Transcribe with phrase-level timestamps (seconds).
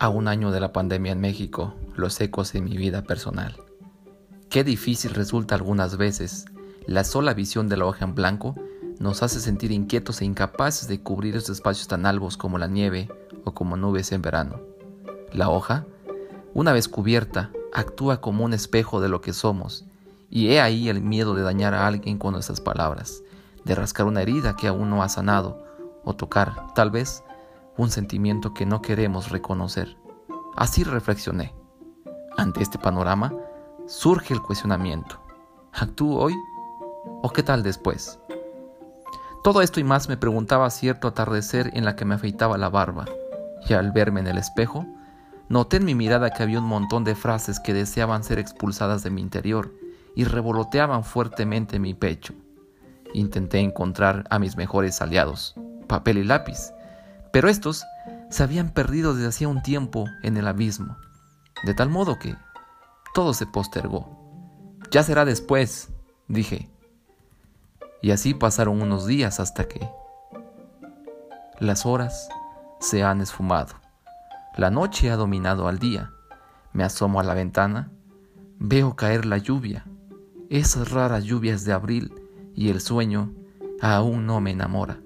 [0.00, 3.56] A un año de la pandemia en México, los ecos en mi vida personal.
[4.48, 6.44] Qué difícil resulta algunas veces.
[6.86, 8.54] La sola visión de la hoja en blanco
[9.00, 13.08] nos hace sentir inquietos e incapaces de cubrir esos espacios tan albos como la nieve
[13.42, 14.60] o como nubes en verano.
[15.32, 15.84] La hoja,
[16.54, 19.84] una vez cubierta, actúa como un espejo de lo que somos,
[20.30, 23.24] y he ahí el miedo de dañar a alguien con nuestras palabras,
[23.64, 25.60] de rascar una herida que aún no ha sanado,
[26.04, 27.24] o tocar, tal vez,
[27.78, 29.96] un sentimiento que no queremos reconocer.
[30.56, 31.54] Así reflexioné.
[32.36, 33.32] Ante este panorama,
[33.86, 35.20] surge el cuestionamiento.
[35.72, 36.34] ¿Actúo hoy?
[37.22, 38.18] ¿O qué tal después?
[39.44, 43.06] Todo esto y más me preguntaba cierto atardecer en la que me afeitaba la barba,
[43.68, 44.84] y al verme en el espejo,
[45.48, 49.10] noté en mi mirada que había un montón de frases que deseaban ser expulsadas de
[49.10, 49.72] mi interior
[50.16, 52.34] y revoloteaban fuertemente en mi pecho.
[53.14, 55.54] Intenté encontrar a mis mejores aliados,
[55.86, 56.72] papel y lápiz,
[57.32, 57.84] pero estos
[58.30, 60.96] se habían perdido desde hacía un tiempo en el abismo,
[61.64, 62.36] de tal modo que
[63.14, 64.18] todo se postergó.
[64.90, 65.90] Ya será después,
[66.28, 66.70] dije.
[68.00, 69.88] Y así pasaron unos días hasta que
[71.58, 72.28] las horas
[72.80, 73.74] se han esfumado.
[74.56, 76.12] La noche ha dominado al día.
[76.72, 77.90] Me asomo a la ventana,
[78.58, 79.84] veo caer la lluvia,
[80.48, 82.14] esas raras lluvias de abril,
[82.54, 83.32] y el sueño
[83.80, 84.98] aún no me enamora.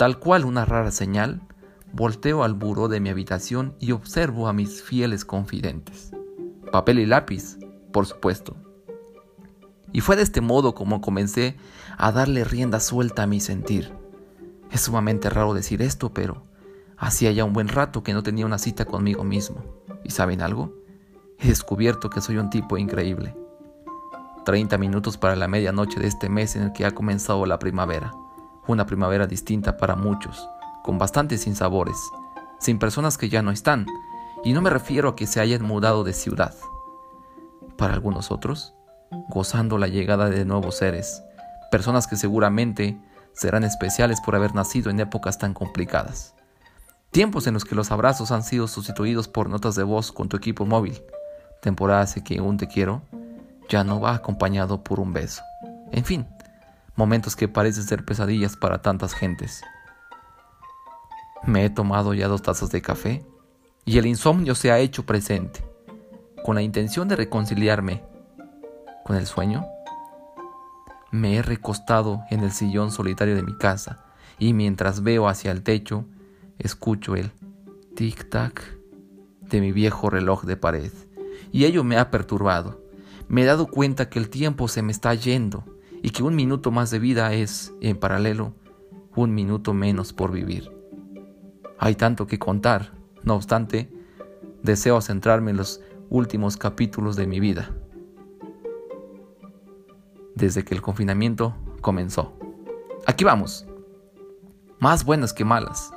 [0.00, 1.42] Tal cual una rara señal,
[1.92, 6.12] volteo al buró de mi habitación y observo a mis fieles confidentes.
[6.72, 7.58] Papel y lápiz,
[7.92, 8.56] por supuesto.
[9.92, 11.58] Y fue de este modo como comencé
[11.98, 13.92] a darle rienda suelta a mi sentir.
[14.70, 16.46] Es sumamente raro decir esto, pero
[16.96, 19.62] hacía ya un buen rato que no tenía una cita conmigo mismo.
[20.02, 20.72] ¿Y saben algo?
[21.38, 23.36] He descubierto que soy un tipo increíble.
[24.46, 28.12] 30 minutos para la medianoche de este mes en el que ha comenzado la primavera
[28.70, 30.48] una primavera distinta para muchos,
[30.82, 31.96] con bastantes sinsabores,
[32.58, 33.86] sin personas que ya no están,
[34.44, 36.54] y no me refiero a que se hayan mudado de ciudad.
[37.76, 38.74] Para algunos otros,
[39.28, 41.22] gozando la llegada de nuevos seres,
[41.70, 43.00] personas que seguramente
[43.32, 46.34] serán especiales por haber nacido en épocas tan complicadas.
[47.10, 50.36] Tiempos en los que los abrazos han sido sustituidos por notas de voz con tu
[50.36, 51.02] equipo móvil.
[51.60, 53.02] Temporadas en que un te quiero
[53.68, 55.42] ya no va acompañado por un beso.
[55.90, 56.26] En fin,
[56.96, 59.62] momentos que parecen ser pesadillas para tantas gentes.
[61.44, 63.24] Me he tomado ya dos tazas de café
[63.84, 65.64] y el insomnio se ha hecho presente,
[66.44, 68.02] con la intención de reconciliarme
[69.04, 69.66] con el sueño.
[71.10, 74.04] Me he recostado en el sillón solitario de mi casa
[74.38, 76.04] y mientras veo hacia el techo,
[76.58, 77.32] escucho el
[77.94, 78.60] tic-tac
[79.40, 80.92] de mi viejo reloj de pared.
[81.52, 82.80] Y ello me ha perturbado.
[83.28, 85.64] Me he dado cuenta que el tiempo se me está yendo
[86.02, 88.54] y que un minuto más de vida es, en paralelo,
[89.16, 90.70] un minuto menos por vivir.
[91.78, 93.90] Hay tanto que contar, no obstante,
[94.62, 97.70] deseo centrarme en los últimos capítulos de mi vida,
[100.34, 102.32] desde que el confinamiento comenzó.
[103.06, 103.66] Aquí vamos,
[104.78, 105.92] más buenas que malas.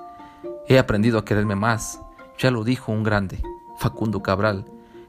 [0.68, 2.02] He aprendido a quererme más,
[2.38, 3.42] ya lo dijo un grande,
[3.78, 4.66] Facundo Cabral,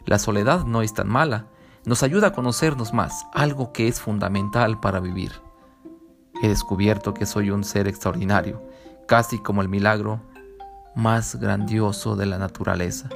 [0.07, 1.49] la soledad no es tan mala,
[1.85, 5.33] nos ayuda a conocernos más, algo que es fundamental para vivir.
[6.43, 8.63] He descubierto que soy un ser extraordinario,
[9.07, 10.21] casi como el milagro
[10.95, 13.09] más grandioso de la naturaleza.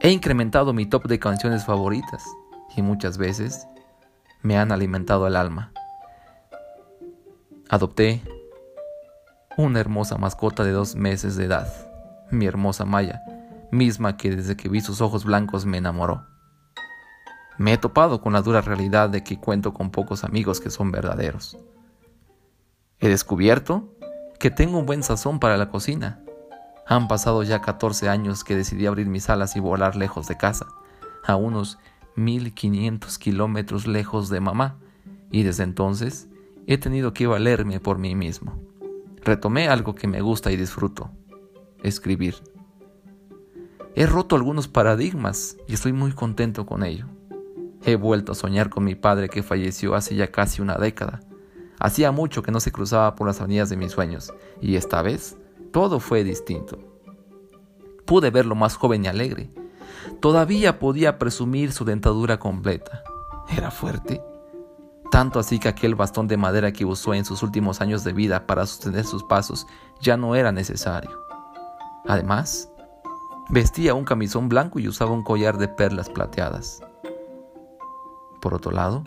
[0.00, 2.24] He incrementado mi top de canciones favoritas
[2.76, 3.66] y muchas veces
[4.42, 5.72] me han alimentado el alma.
[7.68, 8.22] Adopté
[9.56, 11.68] una hermosa mascota de dos meses de edad,
[12.30, 13.22] mi hermosa Maya,
[13.70, 16.29] misma que desde que vi sus ojos blancos me enamoró.
[17.60, 20.90] Me he topado con la dura realidad de que cuento con pocos amigos que son
[20.90, 21.58] verdaderos.
[23.00, 23.94] He descubierto
[24.38, 26.24] que tengo un buen sazón para la cocina.
[26.86, 30.68] Han pasado ya 14 años que decidí abrir mis alas y volar lejos de casa,
[31.22, 31.76] a unos
[32.16, 34.78] 1500 kilómetros lejos de mamá,
[35.30, 36.30] y desde entonces
[36.66, 38.58] he tenido que valerme por mí mismo.
[39.22, 41.10] Retomé algo que me gusta y disfruto,
[41.82, 42.36] escribir.
[43.94, 47.19] He roto algunos paradigmas y estoy muy contento con ello.
[47.82, 51.20] He vuelto a soñar con mi padre que falleció hace ya casi una década.
[51.78, 55.36] Hacía mucho que no se cruzaba por las avenidas de mis sueños, y esta vez
[55.72, 56.78] todo fue distinto.
[58.04, 59.50] Pude verlo más joven y alegre.
[60.20, 63.02] Todavía podía presumir su dentadura completa.
[63.48, 64.22] Era fuerte.
[65.10, 68.46] Tanto así que aquel bastón de madera que usó en sus últimos años de vida
[68.46, 69.66] para sostener sus pasos
[70.00, 71.10] ya no era necesario.
[72.06, 72.70] Además,
[73.48, 76.80] vestía un camisón blanco y usaba un collar de perlas plateadas.
[78.40, 79.04] Por otro lado,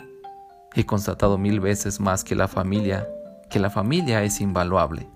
[0.74, 3.08] he constatado mil veces más que la familia,
[3.50, 5.08] que la familia es invaluable.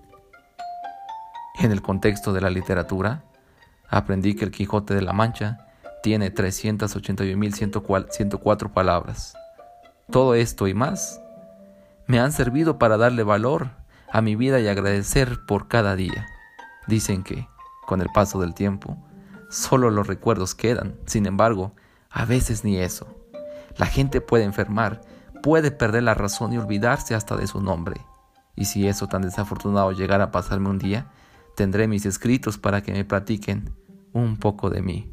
[1.60, 3.24] En el contexto de la literatura,
[3.88, 5.66] Aprendí que el Quijote de la Mancha
[6.02, 9.34] tiene 381.104 palabras.
[10.10, 11.22] Todo esto y más
[12.06, 13.70] me han servido para darle valor
[14.12, 16.26] a mi vida y agradecer por cada día.
[16.86, 17.48] Dicen que,
[17.86, 18.98] con el paso del tiempo,
[19.50, 20.96] solo los recuerdos quedan.
[21.06, 21.72] Sin embargo,
[22.10, 23.06] a veces ni eso.
[23.78, 25.00] La gente puede enfermar,
[25.42, 28.00] puede perder la razón y olvidarse hasta de su nombre.
[28.56, 31.10] Y si eso tan desafortunado llegara a pasarme un día,
[31.56, 33.72] tendré mis escritos para que me platiquen
[34.12, 35.10] un poco de mí.